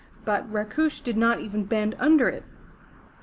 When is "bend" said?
1.65-1.95